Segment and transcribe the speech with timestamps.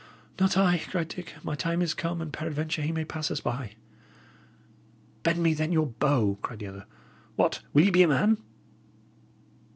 [0.39, 1.35] "Not I," said Dick.
[1.43, 3.73] "My time is come, and peradventure he may pass us by."
[5.21, 6.85] "Bend me, then, your bow!" cried the other.
[7.35, 7.61] "What!
[7.71, 8.39] will ye be a man?"